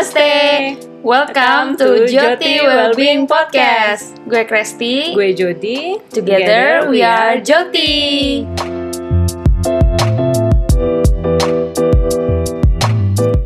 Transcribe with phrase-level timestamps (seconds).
[0.00, 0.80] Namaste.
[1.04, 4.16] Welcome to Joti Wellbeing Podcast.
[4.24, 5.12] Gue Kresti.
[5.12, 6.00] Gue Jody.
[6.08, 8.48] Together we are Joti.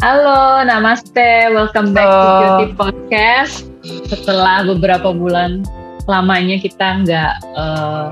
[0.00, 1.52] Halo, namaste.
[1.52, 2.16] Welcome back to.
[2.16, 3.68] Joti Podcast.
[4.08, 5.68] Setelah beberapa bulan
[6.08, 8.08] lamanya kita nggak eh,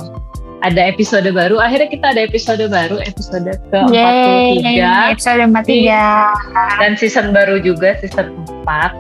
[0.67, 4.67] ada episode baru, akhirnya kita ada episode baru, episode ke-43
[5.15, 6.79] episode 43.
[6.79, 8.35] dan season baru juga, season
[8.67, 8.93] 4.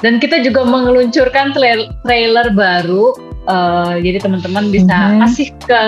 [0.00, 3.10] Dan kita juga mengeluncurkan trail- trailer baru.
[3.40, 5.18] eh, jadi teman-teman bisa Mhm.
[5.24, 5.80] kasih ke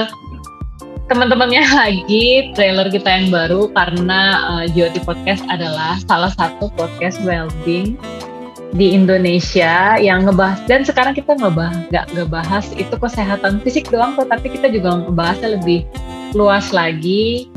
[1.04, 8.00] teman-temannya lagi trailer kita yang baru karena uh, Joti Podcast adalah salah satu podcast well-being
[8.72, 14.24] di Indonesia yang ngebahas dan sekarang kita ngebahas nggak ngebahas itu kesehatan fisik doang tuh
[14.24, 15.84] tapi kita juga ngebahasnya lebih
[16.32, 17.52] luas lagi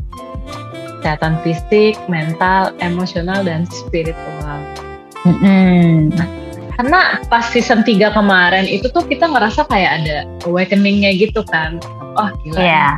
[1.06, 4.58] kesehatan fisik, mental, emosional dan spiritual.
[6.74, 11.78] Karena pas season 3 kemarin itu tuh kita ngerasa kayak ada awakeningnya gitu kan.
[12.18, 12.58] Oh gila.
[12.58, 12.88] Iya.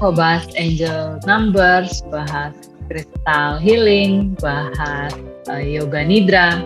[0.00, 2.56] Oh, bahas angel numbers, bahas
[2.88, 5.12] crystal healing, bahas
[5.52, 6.58] uh, yoga nidra,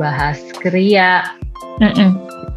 [0.00, 1.36] bahas kriya,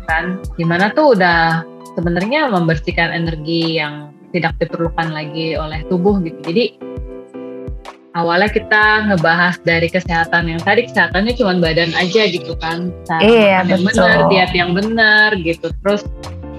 [0.08, 0.40] kan?
[0.56, 1.68] Gimana tuh udah
[2.00, 6.40] sebenarnya membersihkan energi yang tidak diperlukan lagi oleh tubuh gitu.
[6.48, 6.80] Jadi
[8.18, 12.90] awalnya kita ngebahas dari kesehatan yang tadi kesehatannya cuma badan aja gitu kan.
[13.06, 15.68] Cara Iya, makan yang benar, diet yang benar gitu.
[15.84, 16.02] Terus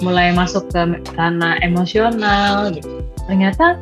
[0.03, 3.03] mulai masuk ke ranah emosional gitu.
[3.27, 3.81] Ternyata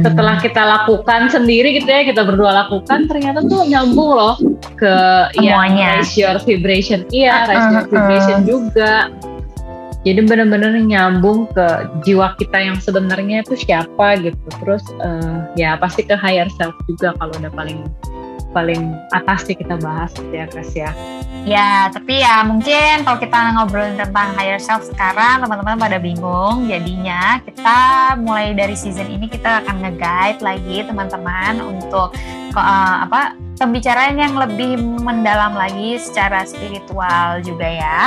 [0.00, 4.38] setelah kita lakukan sendiri gitu ya kita berdua lakukan ternyata tuh nyambung loh
[4.84, 4.96] ke
[5.40, 5.96] Semuanya.
[5.96, 7.00] yang raise your vibration.
[7.08, 9.08] Iya raise your Uh-uh, vibration juga.
[10.04, 14.36] Jadi benar-benar nyambung ke jiwa kita yang sebenarnya itu siapa gitu.
[14.60, 17.80] Terus eh, ya pasti ke higher self juga kalau udah paling
[18.52, 20.92] paling atas sih kita bahas ya Kres ya.
[21.44, 26.64] Ya, tapi ya mungkin kalau kita ngobrolin tentang higher self sekarang, teman-teman pada bingung.
[26.64, 27.80] Jadinya kita
[28.16, 32.16] mulai dari season ini kita akan nge-guide lagi teman-teman untuk
[32.60, 38.00] eh, apa pembicaraan yang lebih mendalam lagi secara spiritual juga ya.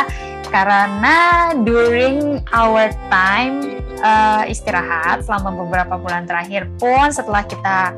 [0.47, 7.95] Karena during our time eh, istirahat selama beberapa bulan terakhir pun setelah kita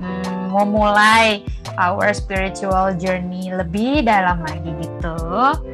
[0.00, 1.44] hmm, memulai
[1.78, 5.16] our spiritual journey lebih dalam lagi gitu.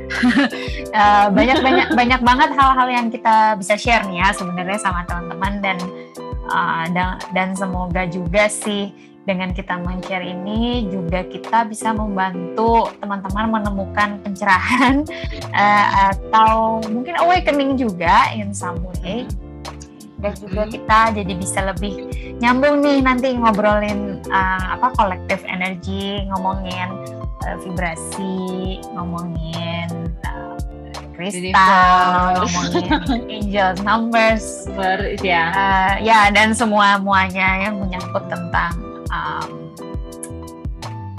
[0.96, 1.60] Eh, banyak
[1.92, 5.76] banyak banget hal-hal yang kita bisa share nih ya sebenarnya sama teman-teman dan
[6.48, 8.96] eh, dan dan semoga juga sih
[9.26, 15.02] dengan kita men-share ini juga kita bisa membantu teman-teman menemukan pencerahan
[15.52, 19.26] eh, atau mungkin awakening juga in some way.
[20.16, 22.08] Dan juga kita jadi bisa lebih
[22.40, 26.88] nyambung nih nanti ngobrolin uh, apa kolektif energi ngomongin
[27.44, 29.92] uh, vibrasi ngomongin
[30.24, 30.56] uh,
[31.12, 32.48] kristal
[33.28, 34.64] angel numbers.
[34.72, 38.85] Ber, ya uh, ya dan semua muanya yang menyangkut tentang
[39.26, 39.50] um,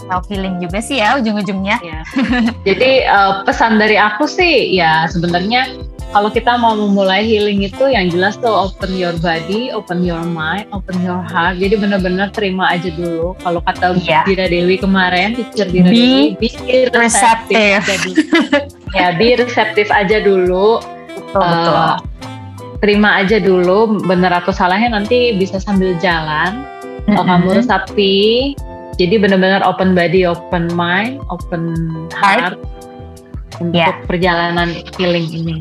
[0.08, 2.00] self healing juga sih ya ujung-ujungnya Ya.
[2.68, 5.68] Jadi eh, pesan dari aku sih ya sebenarnya
[6.16, 10.64] kalau kita mau memulai healing itu yang jelas tuh open your body, open your mind,
[10.72, 11.60] open your heart.
[11.60, 13.36] Jadi benar-benar terima aja dulu.
[13.44, 14.24] Kalau kata Iya.
[14.24, 16.48] Dira Dewi kemarin, teacher Dira Be Dewi, be
[16.96, 17.84] receptive.
[17.84, 18.24] dulu.
[18.96, 20.80] ya, be reseptif aja dulu.
[21.12, 21.84] betul betul
[22.78, 26.62] terima aja dulu bener atau salahnya nanti bisa sambil jalan
[27.08, 27.58] kalau kamu Mm-mm.
[27.64, 28.16] resapi
[28.98, 31.72] jadi benar-benar open body open mind open
[32.12, 32.60] heart,
[33.64, 33.96] untuk Ya.
[34.06, 35.58] perjalanan healing ini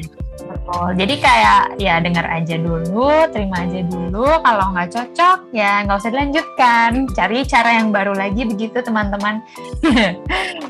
[0.47, 0.99] Betul.
[0.99, 4.27] Jadi kayak ya dengar aja dulu, terima aja dulu.
[4.43, 6.91] Kalau nggak cocok ya nggak usah dilanjutkan.
[7.15, 9.43] Cari cara yang baru lagi begitu teman-teman.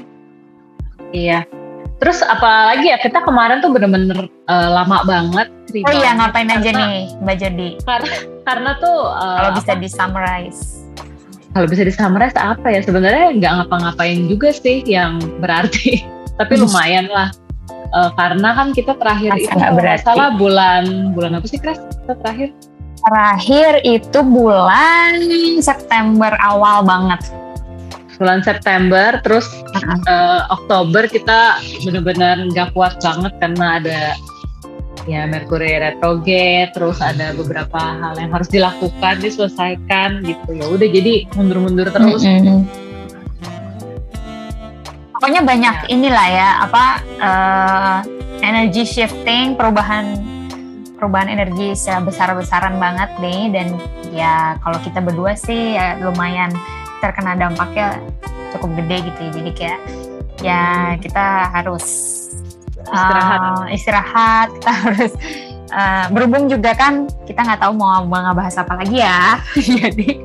[1.17, 1.49] iya
[1.97, 6.87] terus apalagi ya kita kemarin tuh bener-bener eh, lama banget oh iya ngapain aja Karena-
[6.87, 7.69] nih Mbak Jody?
[8.43, 10.63] karena tuh eh, Kalau bisa di summarize.
[11.51, 16.05] kalau bisa di summarize apa ya sebenarnya nggak ngapa-ngapain juga sih yang berarti
[16.39, 16.63] tapi Hmm.
[16.65, 17.31] lumayan lah
[17.87, 20.05] Eh, karena kan kita terakhir Masa itu nggak berarti?
[20.05, 20.85] salah bulan
[21.15, 22.49] bulan apa sih Kres kita terakhir
[22.99, 25.15] Terakhir itu bulan
[25.61, 27.23] September awal banget.
[28.17, 30.03] bulan September terus Uh-uh.
[30.03, 33.99] eh, Oktober kita benar-benar nggak kuat banget karena ada
[35.07, 41.15] ya Mercury retrograde terus ada beberapa hal yang harus dilakukan diselesaikan gitu ya udah jadi
[41.39, 42.67] mundur-mundur terus Mm-mm.
[45.17, 47.99] Pokoknya banyak inilah ya apa eh,
[48.45, 50.21] energy shifting, perubahan
[51.01, 53.67] perubahan energi secara besar-besaran banget nih dan
[54.13, 56.53] ya kalau kita berdua sih ya lumayan
[57.01, 57.97] terkena dampaknya
[58.53, 59.31] cukup gede gitu ya.
[59.33, 59.81] Jadi kayak
[60.45, 60.63] ya
[61.01, 61.85] kita harus
[62.89, 64.49] istirahat, uh, istirahat.
[64.59, 65.13] Kita harus
[65.73, 69.41] uh, berhubung juga kan kita nggak tahu mau bahas apa lagi ya.
[69.83, 70.23] Jadi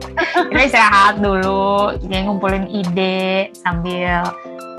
[0.52, 1.98] kita istirahat dulu.
[2.02, 4.26] Jadi ngumpulin ide sambil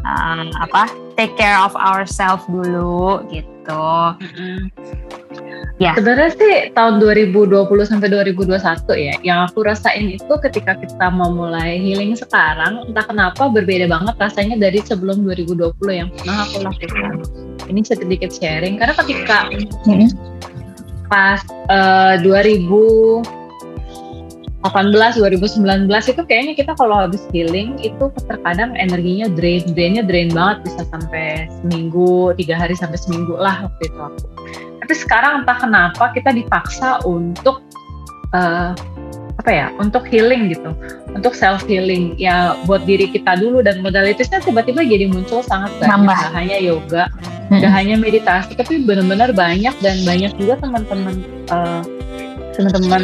[0.06, 3.86] uh, apa take care of ourselves dulu gitu.
[4.18, 4.58] Mm-hmm.
[5.78, 5.94] ya.
[5.94, 8.58] Sebenarnya sih tahun 2020 sampai 2021
[8.98, 14.14] ya yang aku rasain itu ketika kita mau mulai healing sekarang entah kenapa berbeda banget
[14.18, 17.12] rasanya dari sebelum 2020 yang pernah aku lakukan
[17.72, 19.48] ini sedikit sharing karena ketika
[19.88, 20.32] mm-hmm
[21.12, 23.28] pas uh, 2018
[24.64, 30.88] 2019 itu kayaknya kita kalau habis healing itu terkadang energinya drain drainnya drain banget bisa
[30.88, 34.00] sampai seminggu tiga hari sampai seminggu lah waktu itu.
[34.00, 34.18] Aku
[34.80, 37.60] tapi sekarang entah kenapa kita dipaksa untuk
[38.32, 38.72] uh,
[39.36, 40.72] apa ya untuk healing gitu.
[41.12, 46.32] Untuk self healing ya buat diri kita dulu dan modalitasnya tiba-tiba jadi muncul sangat banyak.
[46.32, 47.12] Hanya yoga
[47.60, 51.20] Gak hanya meditasi tapi benar-benar banyak dan banyak juga teman-teman
[51.52, 51.84] uh,
[52.56, 53.02] teman-teman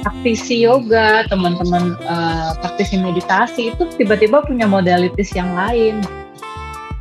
[0.00, 6.00] praktisi yoga, teman-teman uh, praktisi meditasi itu tiba-tiba punya modalitas yang lain.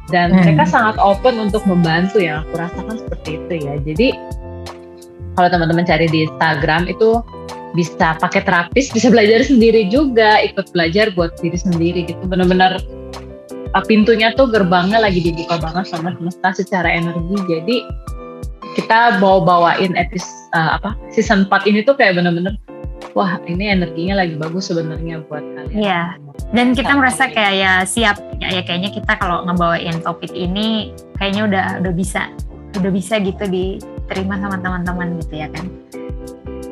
[0.09, 0.41] Dan hmm.
[0.41, 3.73] mereka sangat open untuk membantu ya aku rasakan seperti itu ya.
[3.85, 4.07] Jadi
[5.37, 7.23] kalau teman-teman cari di Instagram itu
[7.77, 12.19] bisa pakai terapis bisa belajar sendiri juga ikut belajar buat diri sendiri gitu.
[12.25, 12.81] Benar-benar
[13.85, 17.77] pintunya tuh gerbangnya lagi dibuka banget sama semesta secara energi jadi
[18.77, 22.57] kita bawa bawain episode uh, apa season 4 ini tuh kayak bener-bener
[23.17, 25.75] wah ini energinya lagi bagus sebenarnya buat kalian.
[25.75, 26.01] Iya.
[26.49, 31.41] Dan kita merasa kayak ya siap ya, ya kayaknya kita kalau ngebawain topik ini kayaknya
[31.45, 32.29] udah udah bisa
[32.77, 35.65] udah bisa gitu diterima sama teman-teman gitu ya kan.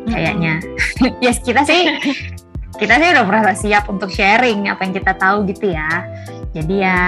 [0.07, 0.61] Kayaknya.
[1.25, 1.83] yes kita sih
[2.81, 5.89] kita sih udah merasa siap untuk sharing apa yang kita tahu gitu ya
[6.57, 7.01] jadi ya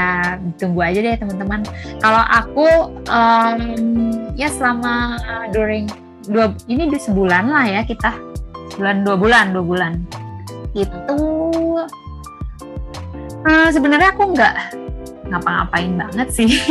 [0.62, 1.66] tunggu aja deh teman-teman.
[1.98, 2.68] Kalau aku
[3.10, 3.60] um,
[4.38, 5.18] ya selama
[5.50, 5.90] during
[6.30, 8.14] dua ini dua sebulan lah ya kita.
[8.78, 9.94] Bulan dua bulan dua bulan.
[10.78, 11.18] Itu
[13.42, 14.56] uh, sebenarnya aku nggak
[15.34, 16.50] ngapa-ngapain banget sih.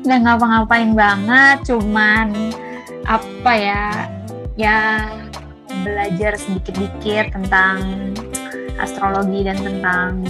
[0.00, 2.32] Nggak ngapa-ngapain banget cuman
[3.04, 4.08] apa ya
[4.56, 5.12] ya
[5.84, 8.08] belajar sedikit-dikit tentang
[8.80, 10.24] astrologi dan tentang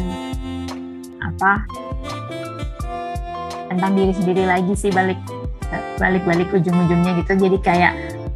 [1.41, 1.65] apa
[3.73, 5.17] tentang diri sendiri lagi sih balik
[5.97, 7.49] balik balik ujung-ujungnya gitu.
[7.49, 7.93] Jadi kayak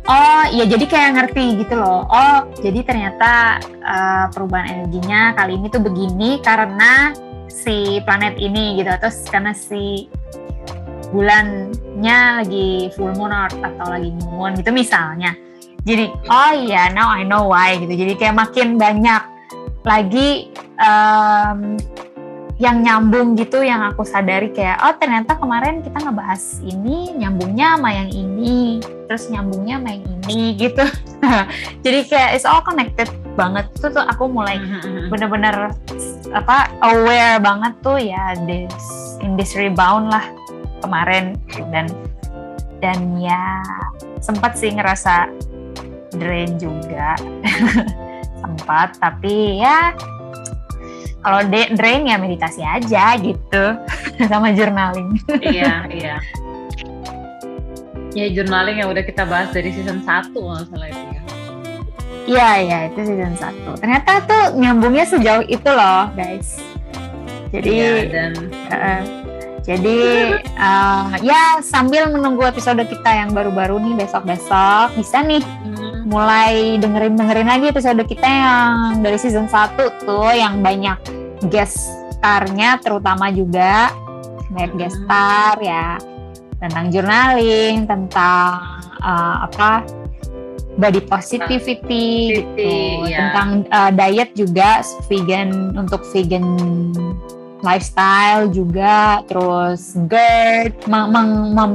[0.09, 2.09] oh ya jadi kayak ngerti gitu loh.
[2.09, 7.12] Oh jadi ternyata uh, perubahan energinya kali ini tuh begini karena
[7.53, 10.09] si planet ini gitu atau karena si
[11.12, 15.37] bulannya lagi full moon atau lagi new moon gitu misalnya.
[15.85, 17.93] Jadi oh iya now I know why gitu.
[17.93, 19.21] Jadi kayak makin banyak
[19.85, 20.49] lagi
[20.81, 21.77] um,
[22.65, 27.91] yang nyambung gitu yang aku sadari kayak oh ternyata kemarin kita ngebahas ini nyambungnya sama
[27.93, 30.85] yang ini terus nyambungnya sama yang ini gitu.
[31.85, 33.69] Jadi kayak it's all connected banget.
[33.77, 35.13] Tuh tuh aku mulai mm-hmm.
[35.13, 35.77] bener-bener
[36.33, 38.73] apa aware banget tuh ya this
[39.21, 40.25] in this rebound lah
[40.81, 41.37] kemarin.
[41.69, 41.93] Dan
[42.81, 43.61] dan ya
[44.25, 45.29] sempat sih ngerasa
[46.17, 47.13] drain juga.
[48.45, 49.97] Sempat tapi ya
[51.25, 53.65] kalau drain ya meditasi aja gitu.
[54.31, 55.17] Sama journaling.
[55.41, 56.17] Iya iya.
[58.15, 61.22] Ya journaling yang udah kita bahas dari season 1 masalah itu ya.
[62.25, 66.60] Iya iya itu season 1 ternyata tuh nyambungnya sejauh itu loh guys.
[67.55, 68.32] Jadi iya, dan
[68.75, 69.03] uh,
[69.65, 69.99] jadi
[70.60, 75.41] uh, ya sambil menunggu episode kita yang baru-baru nih besok-besok bisa nih.
[76.15, 79.75] Mulai dengerin-dengerin lagi episode kita yang dari season 1
[80.06, 80.94] tuh yang banyak
[81.51, 83.91] guest starnya terutama juga
[84.55, 84.79] banyak hmm.
[84.79, 85.99] guest star ya
[86.63, 89.83] tentang journaling, tentang uh, apa
[90.79, 92.71] body positivity gitu,
[93.11, 93.19] ya.
[93.31, 96.47] tentang uh, diet juga vegan untuk vegan
[97.67, 101.75] lifestyle juga terus GERD meng, meng, meng,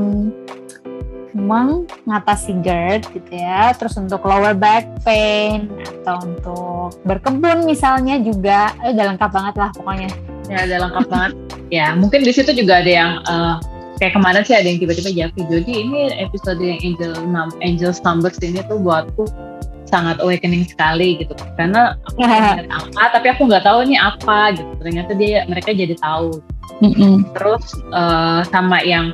[1.35, 3.73] mengatasi GERD gitu ya.
[3.77, 5.69] Terus untuk lower back pain
[6.01, 8.73] atau untuk berkebun misalnya juga.
[8.81, 10.09] Eh, udah lengkap banget lah pokoknya.
[10.49, 11.33] Ya udah lengkap banget.
[11.69, 13.61] Ya mungkin di situ juga ada yang uh,
[14.01, 17.13] kayak kemarin sih ada yang tiba-tiba jadi jadi ini episode yang angel
[17.61, 19.29] angel numbers ini tuh buatku
[19.85, 21.37] sangat awakening sekali gitu.
[21.53, 24.71] Karena aku ingat apa tapi aku nggak tahu ini apa gitu.
[24.81, 26.41] Ternyata dia mereka jadi tahu.
[26.79, 27.35] Mm-hmm.
[27.35, 29.11] terus uh, sama yang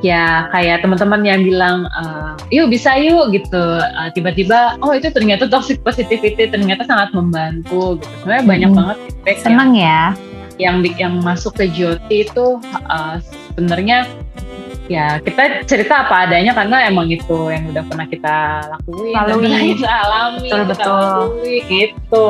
[0.00, 3.80] ya kayak teman-teman yang bilang uh, yuk bisa yuk gitu.
[3.80, 8.14] Uh, tiba-tiba oh itu ternyata toxic positivity ternyata sangat membantu gitu.
[8.24, 8.52] Sebenarnya hmm.
[8.52, 10.16] banyak banget feedback senang ya.
[10.60, 13.16] yang yang masuk ke Joti itu uh,
[13.56, 14.04] sebenarnya
[14.92, 18.36] ya kita cerita apa adanya karena emang itu yang udah pernah kita
[18.68, 21.00] lakuin lalui kita alami betul, kita betul.
[21.00, 22.24] lalui gitu.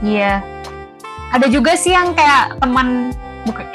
[0.00, 0.40] Iya.
[1.28, 3.12] Ada juga sih yang kayak teman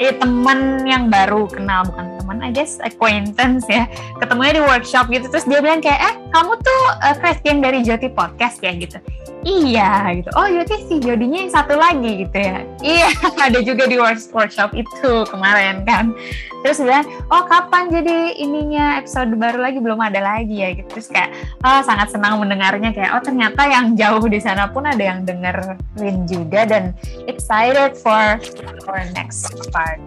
[0.02, 3.84] eh teman yang baru kenal bukan teman I guess acquaintance ya.
[4.16, 8.08] Ketemunya di workshop gitu terus dia bilang kayak eh kamu tuh uh, Christian dari Joti
[8.08, 8.96] podcast ya gitu.
[9.44, 10.32] Iya gitu.
[10.40, 12.64] Oh Joti si Jodinya yang satu lagi gitu ya.
[12.80, 13.12] Iya
[13.52, 16.16] ada juga di workshop itu kemarin kan.
[16.64, 19.84] Terus bilang oh kapan jadi ininya episode baru lagi?
[19.84, 20.88] Belum ada lagi ya gitu.
[20.96, 25.04] Terus kayak oh sangat senang mendengarnya kayak oh ternyata yang jauh di sana pun ada
[25.04, 26.96] yang dengerin juga dan
[27.28, 28.40] excited for
[28.88, 30.00] for next part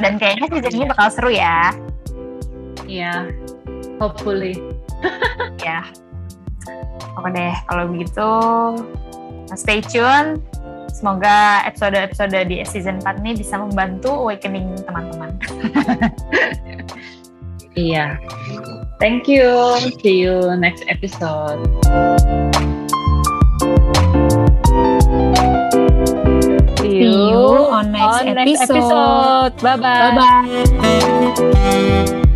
[0.00, 1.74] dan kayaknya season ini bakal seru ya
[2.88, 4.56] iya yeah, hopefully
[5.66, 5.82] ya
[7.18, 8.30] Oke deh, kalau begitu
[9.52, 10.40] stay tune.
[10.92, 15.34] Semoga episode-episode di season 4 ini bisa membantu awakening teman-teman.
[17.88, 18.20] iya.
[19.00, 19.80] Thank you.
[20.04, 21.64] See you next episode.
[27.02, 29.52] See you on next, on next episode.
[29.52, 29.62] episode.
[29.62, 30.14] Bye-bye.
[31.34, 32.28] Bye-bye.